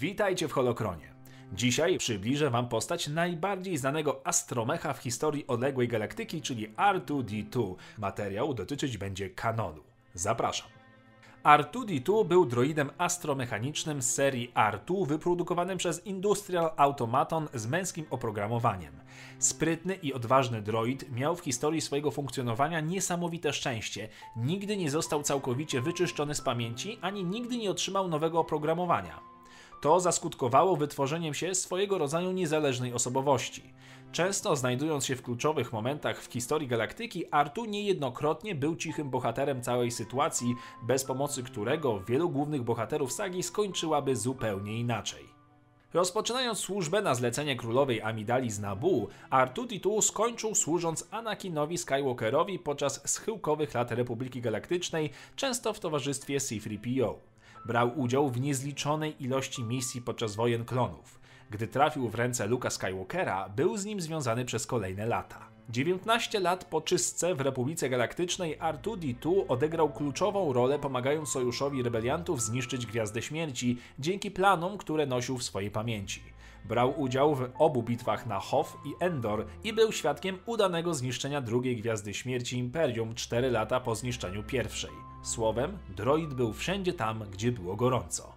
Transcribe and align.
Witajcie 0.00 0.48
w 0.48 0.52
Holokronie. 0.52 1.14
Dzisiaj 1.52 1.98
przybliżę 1.98 2.50
Wam 2.50 2.68
postać 2.68 3.08
najbardziej 3.08 3.76
znanego 3.76 4.26
astromecha 4.26 4.92
w 4.92 4.98
historii 4.98 5.46
odległej 5.46 5.88
galaktyki, 5.88 6.42
czyli 6.42 6.68
R2-D2. 6.68 7.74
Materiał 7.98 8.54
dotyczyć 8.54 8.98
będzie 8.98 9.30
kanonu. 9.30 9.82
Zapraszam. 10.14 10.68
R2-D2 11.44 12.26
był 12.26 12.46
droidem 12.46 12.90
astromechanicznym 12.98 14.02
z 14.02 14.14
serii 14.14 14.52
R2 14.54 15.06
wyprodukowanym 15.06 15.78
przez 15.78 16.06
Industrial 16.06 16.70
Automaton 16.76 17.48
z 17.54 17.66
męskim 17.66 18.06
oprogramowaniem. 18.10 19.00
Sprytny 19.38 19.94
i 19.94 20.12
odważny 20.12 20.62
droid 20.62 21.12
miał 21.12 21.36
w 21.36 21.40
historii 21.40 21.80
swojego 21.80 22.10
funkcjonowania 22.10 22.80
niesamowite 22.80 23.52
szczęście. 23.52 24.08
Nigdy 24.36 24.76
nie 24.76 24.90
został 24.90 25.22
całkowicie 25.22 25.80
wyczyszczony 25.80 26.34
z 26.34 26.40
pamięci, 26.40 26.98
ani 27.00 27.24
nigdy 27.24 27.56
nie 27.56 27.70
otrzymał 27.70 28.08
nowego 28.08 28.40
oprogramowania. 28.40 29.35
To 29.80 30.00
zaskutkowało 30.00 30.76
wytworzeniem 30.76 31.34
się 31.34 31.54
swojego 31.54 31.98
rodzaju 31.98 32.32
niezależnej 32.32 32.92
osobowości. 32.92 33.62
Często 34.12 34.56
znajdując 34.56 35.06
się 35.06 35.16
w 35.16 35.22
kluczowych 35.22 35.72
momentach 35.72 36.22
w 36.22 36.32
historii 36.32 36.68
galaktyki, 36.68 37.24
Artu 37.30 37.64
niejednokrotnie 37.64 38.54
był 38.54 38.76
cichym 38.76 39.10
bohaterem 39.10 39.62
całej 39.62 39.90
sytuacji, 39.90 40.54
bez 40.82 41.04
pomocy 41.04 41.42
którego 41.42 42.00
wielu 42.00 42.30
głównych 42.30 42.62
bohaterów 42.62 43.12
sagi 43.12 43.42
skończyłaby 43.42 44.16
zupełnie 44.16 44.80
inaczej. 44.80 45.36
Rozpoczynając 45.94 46.58
służbę 46.58 47.02
na 47.02 47.14
zlecenie 47.14 47.56
królowej 47.56 48.02
Amidali 48.02 48.50
z 48.50 48.58
Nabu, 48.58 49.08
Artuditu 49.30 50.02
skończył 50.02 50.54
służąc 50.54 51.08
Anakinowi 51.10 51.78
Skywalkerowi 51.78 52.58
podczas 52.58 53.08
schyłkowych 53.10 53.74
lat 53.74 53.90
Republiki 53.90 54.40
Galaktycznej, 54.40 55.10
często 55.36 55.72
w 55.72 55.80
towarzystwie 55.80 56.40
C-3PO. 56.40 57.14
Brał 57.66 58.00
udział 58.00 58.30
w 58.30 58.40
niezliczonej 58.40 59.24
ilości 59.24 59.64
misji 59.64 60.02
podczas 60.02 60.36
wojen 60.36 60.64
klonów. 60.64 61.20
Gdy 61.50 61.68
trafił 61.68 62.08
w 62.08 62.14
ręce 62.14 62.46
Luka 62.46 62.70
Skywalkera, 62.70 63.48
był 63.48 63.76
z 63.76 63.84
nim 63.84 64.00
związany 64.00 64.44
przez 64.44 64.66
kolejne 64.66 65.06
lata. 65.06 65.48
19 65.70 66.40
lat 66.40 66.64
po 66.64 66.80
czystce 66.80 67.34
w 67.34 67.40
Republice 67.40 67.88
Galaktycznej 67.88 68.58
R2-D2 68.58 69.44
odegrał 69.48 69.92
kluczową 69.92 70.52
rolę 70.52 70.78
pomagając 70.78 71.28
sojuszowi 71.28 71.82
rebeliantów 71.82 72.42
zniszczyć 72.42 72.86
Gwiazdę 72.86 73.22
Śmierci 73.22 73.78
dzięki 73.98 74.30
planom, 74.30 74.78
które 74.78 75.06
nosił 75.06 75.38
w 75.38 75.44
swojej 75.44 75.70
pamięci. 75.70 76.22
Brał 76.64 77.00
udział 77.00 77.34
w 77.34 77.48
obu 77.58 77.82
bitwach 77.82 78.26
na 78.26 78.40
Hoth 78.40 78.76
i 78.84 79.04
Endor 79.04 79.46
i 79.64 79.72
był 79.72 79.92
świadkiem 79.92 80.38
udanego 80.46 80.94
zniszczenia 80.94 81.40
drugiej 81.40 81.76
Gwiazdy 81.76 82.14
Śmierci 82.14 82.58
Imperium 82.58 83.14
4 83.14 83.50
lata 83.50 83.80
po 83.80 83.94
zniszczeniu 83.94 84.42
pierwszej. 84.42 85.05
Słowem, 85.26 85.78
droid 85.96 86.34
był 86.34 86.52
wszędzie 86.52 86.92
tam, 86.92 87.24
gdzie 87.30 87.52
było 87.52 87.76
gorąco. 87.76 88.32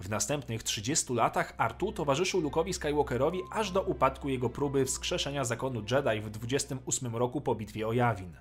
W 0.00 0.08
następnych 0.08 0.62
30 0.62 1.14
latach 1.14 1.54
Artu 1.58 1.92
towarzyszył 1.92 2.42
Luke'owi 2.42 2.72
Skywalkerowi 2.72 3.40
aż 3.52 3.70
do 3.70 3.82
upadku 3.82 4.28
jego 4.28 4.50
próby 4.50 4.84
wskrzeszenia 4.84 5.44
zakonu 5.44 5.82
Jedi 5.90 6.20
w 6.20 6.30
28 6.30 7.16
roku 7.16 7.40
po 7.40 7.54
bitwie 7.54 7.88
o 7.88 7.92
Yavin. 7.92 8.36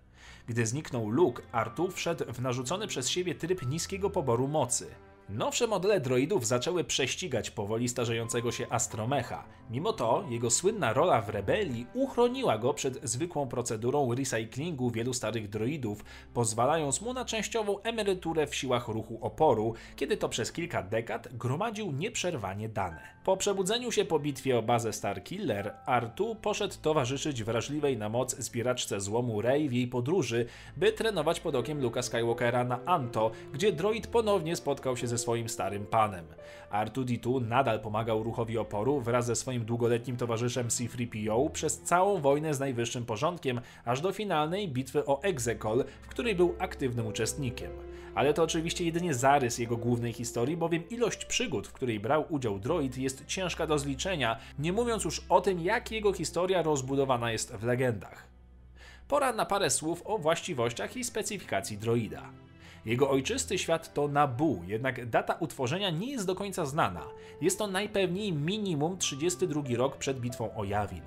Gdy 0.47 0.65
zniknął 0.65 1.09
Luke, 1.09 1.43
Artu 1.51 1.91
wszedł 1.91 2.33
w 2.33 2.41
narzucony 2.41 2.87
przez 2.87 3.09
siebie 3.09 3.35
tryb 3.35 3.67
niskiego 3.67 4.09
poboru 4.09 4.47
mocy. 4.47 4.95
Nowsze 5.29 5.67
modele 5.67 5.99
droidów 5.99 6.47
zaczęły 6.47 6.83
prześcigać 6.83 7.51
powoli 7.51 7.89
starzejącego 7.89 8.51
się 8.51 8.67
Astromecha. 8.69 9.43
Mimo 9.69 9.93
to 9.93 10.25
jego 10.29 10.49
słynna 10.49 10.93
rola 10.93 11.21
w 11.21 11.29
rebelii 11.29 11.87
uchroniła 11.93 12.57
go 12.57 12.73
przed 12.73 12.99
zwykłą 13.03 13.47
procedurą 13.47 14.15
recyklingu 14.15 14.91
wielu 14.91 15.13
starych 15.13 15.49
droidów, 15.49 16.05
pozwalając 16.33 17.01
mu 17.01 17.13
na 17.13 17.25
częściową 17.25 17.81
emeryturę 17.81 18.47
w 18.47 18.55
siłach 18.55 18.87
ruchu 18.87 19.19
oporu, 19.21 19.73
kiedy 19.95 20.17
to 20.17 20.29
przez 20.29 20.51
kilka 20.51 20.83
dekad 20.83 21.27
gromadził 21.37 21.91
nieprzerwanie 21.91 22.69
dane. 22.69 23.15
Po 23.23 23.37
przebudzeniu 23.37 23.91
się 23.91 24.05
po 24.05 24.19
bitwie 24.19 24.57
o 24.57 24.61
bazę 24.61 24.93
Starkiller, 24.93 25.73
Artu 25.85 26.35
poszedł 26.35 26.75
towarzyszyć 26.81 27.43
wrażliwej 27.43 27.97
na 27.97 28.09
moc 28.09 28.35
zbieraczce 28.35 29.01
złomu 29.01 29.41
Rey 29.41 29.69
w 29.69 29.73
jej 29.73 29.87
podróży, 29.87 30.45
by 30.77 30.91
trenować 30.91 31.39
pod 31.39 31.55
okiem 31.55 31.81
Luka 31.81 32.01
Skywalkera 32.01 32.63
na 32.63 32.79
Anto, 32.85 33.31
gdzie 33.53 33.71
droid 33.71 34.07
ponownie 34.07 34.55
spotkał 34.55 34.97
się 34.97 35.07
ze 35.07 35.14
swoim 35.17 35.49
starym 35.49 35.85
panem. 35.85 36.25
R2-D2 36.71 37.47
nadal 37.47 37.79
pomagał 37.79 38.23
ruchowi 38.23 38.57
oporu 38.57 39.01
wraz 39.01 39.25
ze 39.25 39.35
swoim 39.35 39.65
długoletnim 39.65 40.17
towarzyszem 40.17 40.69
C-3PO 40.69 41.51
przez 41.51 41.81
całą 41.81 42.21
wojnę 42.21 42.53
z 42.53 42.59
najwyższym 42.59 43.05
porządkiem, 43.05 43.61
aż 43.85 44.01
do 44.01 44.11
finalnej 44.11 44.69
bitwy 44.69 45.05
o 45.05 45.23
Exegol, 45.23 45.85
w 46.01 46.07
której 46.07 46.35
był 46.35 46.55
aktywnym 46.59 47.07
uczestnikiem. 47.07 47.71
Ale 48.15 48.33
to 48.33 48.43
oczywiście 48.43 48.85
jedynie 48.85 49.13
zarys 49.13 49.57
jego 49.57 49.77
głównej 49.77 50.13
historii, 50.13 50.57
bowiem 50.57 50.89
ilość 50.89 51.25
przygód, 51.25 51.67
w 51.67 51.73
której 51.73 51.99
brał 51.99 52.25
udział 52.29 52.59
droid 52.59 52.97
jest 52.97 53.25
ciężka 53.25 53.67
do 53.67 53.79
zliczenia, 53.79 54.37
nie 54.59 54.73
mówiąc 54.73 55.03
już 55.03 55.21
o 55.29 55.41
tym, 55.41 55.59
jak 55.59 55.91
jego 55.91 56.13
historia 56.13 56.61
rozbudowana 56.61 57.31
jest 57.31 57.55
w 57.55 57.63
legendach. 57.63 58.27
Pora 59.07 59.33
na 59.33 59.45
parę 59.45 59.69
słów 59.69 60.01
o 60.05 60.17
właściwościach 60.17 60.97
i 60.97 61.03
specyfikacji 61.03 61.77
droida. 61.77 62.29
Jego 62.85 63.09
ojczysty 63.09 63.57
świat 63.57 63.93
to 63.93 64.07
Nabu, 64.07 64.61
jednak 64.67 65.09
data 65.09 65.33
utworzenia 65.33 65.89
nie 65.89 66.11
jest 66.11 66.27
do 66.27 66.35
końca 66.35 66.65
znana. 66.65 67.03
Jest 67.41 67.59
to 67.59 67.67
najpewniej 67.67 68.33
minimum 68.33 68.97
32 68.97 69.61
rok 69.77 69.97
przed 69.97 70.19
bitwą 70.19 70.55
o 70.55 70.63
Yavin. 70.63 71.03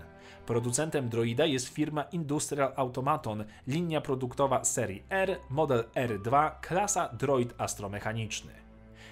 Producentem 0.46 1.08
droida 1.08 1.46
jest 1.46 1.68
firma 1.68 2.02
Industrial 2.02 2.72
Automaton, 2.76 3.44
linia 3.66 4.00
produktowa 4.00 4.64
serii 4.64 5.02
R, 5.10 5.36
model 5.50 5.84
R2, 5.94 6.50
klasa 6.60 7.08
droid 7.08 7.54
astromechaniczny. 7.58 8.52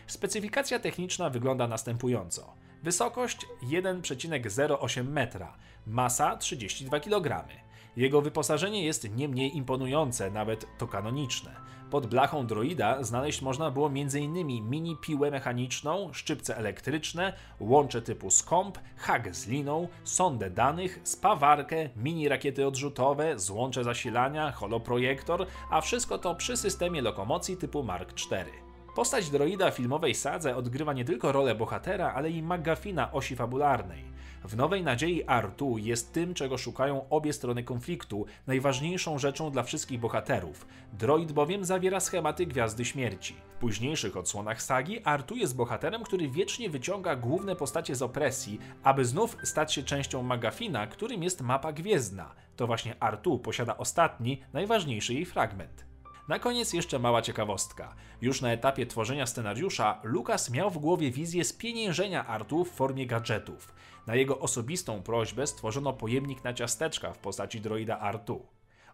Specyfikacja 0.06 0.78
techniczna 0.78 1.31
wygląda 1.31 1.69
następująco. 1.69 2.54
Wysokość 2.83 3.47
1,08 3.62 5.04
metra, 5.09 5.56
masa 5.87 6.37
32 6.37 7.00
kg. 7.00 7.48
Jego 7.97 8.22
wyposażenie 8.22 8.84
jest 8.84 9.16
nie 9.16 9.28
mniej 9.28 9.56
imponujące, 9.56 10.31
nawet 10.31 10.66
to 10.78 10.87
kanoniczne. 10.87 11.56
Pod 11.91 12.07
blachą 12.07 12.47
droida 12.47 13.03
znaleźć 13.03 13.43
można 13.43 13.71
było 13.71 13.87
m.in. 13.87 14.47
mini 14.47 14.97
piłę 14.97 15.31
mechaniczną, 15.31 16.13
szczypce 16.13 16.57
elektryczne, 16.57 17.33
łącze 17.61 18.03
typu 18.03 18.31
skąp, 18.31 18.79
hak 18.97 19.37
z 19.37 19.49
liną, 19.49 19.89
sondę 20.05 20.51
danych, 20.51 21.01
spawarkę, 21.05 21.89
mini 21.97 22.29
rakiety 22.29 22.67
odrzutowe, 22.67 23.39
złącze 23.39 23.85
zasilania, 23.85 24.53
holoprojektor, 24.53 25.47
a 25.71 25.81
wszystko 25.81 26.19
to 26.19 26.35
przy 26.35 26.57
systemie 26.57 27.03
lokomocji 27.03 27.57
typu 27.57 27.83
Mark 27.83 28.13
IV. 28.13 28.66
Postać 28.97 29.31
droida 29.31 29.71
filmowej 29.71 30.15
sadze 30.15 30.57
odgrywa 30.57 30.93
nie 30.93 31.05
tylko 31.05 31.33
rolę 31.33 31.55
bohatera, 31.55 32.12
ale 32.15 32.31
i 32.31 32.43
magafina 32.43 33.12
osi 33.12 33.37
fabularnej. 33.37 34.05
W 34.45 34.57
Nowej 34.57 34.83
Nadziei 34.83 35.25
Artu 35.25 35.79
jest 35.79 36.12
tym, 36.12 36.34
czego 36.34 36.59
szukają 36.59 37.09
obie 37.09 37.33
strony 37.33 37.65
konfliktu, 37.65 38.27
najważniejszą 38.47 39.19
rzeczą 39.19 39.51
dla 39.51 39.62
wszystkich 39.62 40.01
bohaterów. 40.01 40.67
Droid 40.93 41.33
bowiem 41.33 41.65
zawiera 41.65 42.01
schematy 42.01 42.47
Gwiazdy 42.47 42.84
Śmierci. 42.84 43.34
W 43.57 43.59
późniejszych 43.59 44.17
odsłonach 44.17 44.62
sagi 44.62 45.01
Artu 45.05 45.37
jest 45.37 45.57
bohaterem, 45.57 46.03
który 46.03 46.28
wiecznie 46.28 46.71
wyciąga 46.71 47.17
główne 47.17 47.57
postacie 47.57 47.95
z 47.95 48.03
opresji, 48.03 48.61
aby 48.83 49.05
znów 49.05 49.37
stać 49.43 49.75
się 49.75 49.83
częścią 49.83 50.23
Magafina, 50.23 50.87
którym 50.87 51.23
jest 51.23 51.43
mapa 51.43 51.73
gwiezdna. 51.73 52.34
To 52.57 52.67
właśnie 52.67 52.95
Artu 53.01 53.39
posiada 53.39 53.77
ostatni, 53.77 54.43
najważniejszy 54.53 55.15
jej 55.15 55.25
fragment. 55.27 55.86
Na 56.29 56.39
koniec 56.39 56.73
jeszcze 56.73 56.99
mała 56.99 57.23
ciekawostka. 57.23 57.95
Już 58.21 58.41
na 58.41 58.53
etapie 58.53 58.87
tworzenia 58.87 59.27
scenariusza 59.27 60.01
Lucas 60.03 60.51
miał 60.51 60.71
w 60.71 60.79
głowie 60.79 61.11
wizję 61.11 61.45
spieniężenia 61.45 62.27
Artu 62.27 62.65
w 62.65 62.71
formie 62.71 63.07
gadżetów. 63.07 63.75
Na 64.07 64.15
jego 64.15 64.39
osobistą 64.39 65.03
prośbę 65.03 65.47
stworzono 65.47 65.93
pojemnik 65.93 66.45
na 66.45 66.55
ciasteczka 66.55 67.13
w 67.13 67.19
postaci 67.19 67.61
droida 67.61 67.99
Artu. 67.99 68.47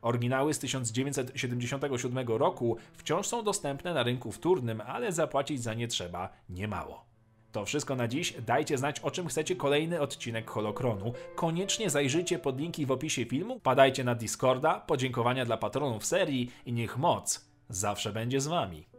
Oryginały 0.03 0.55
z 0.55 0.59
1977 0.59 2.29
roku 2.29 2.77
wciąż 2.93 3.27
są 3.27 3.43
dostępne 3.43 3.95
na 3.95 4.03
rynku 4.03 4.33
wtórnym, 4.33 4.81
ale 4.81 5.13
zapłacić 5.13 5.63
za 5.63 5.75
nie 5.75 5.89
trzeba 5.89 6.29
niemało. 6.51 7.12
To 7.53 7.65
wszystko 7.65 7.97
na 7.97 8.09
dziś. 8.09 8.35
Dajcie 8.47 8.79
znać, 8.79 9.01
o 9.01 9.11
czym 9.11 9.29
chcecie 9.29 9.57
kolejny 9.57 10.01
odcinek 10.01 10.51
Holokronu. 10.51 11.13
Koniecznie 11.35 11.91
zajrzyjcie 11.91 12.39
pod 12.39 12.61
linki 12.61 12.87
w 12.87 12.91
opisie 12.91 13.25
filmu, 13.25 13.61
padajcie 13.61 14.05
na 14.05 14.15
Discorda, 14.15 14.81
podziękowania 14.81 15.45
dla 15.45 15.57
patronów 15.57 16.07
serii 16.07 16.51
i 16.67 16.73
niech 16.73 16.99
moc 16.99 17.45
zawsze 17.69 18.13
będzie 18.13 18.41
z 18.41 18.47
wami. 18.47 18.92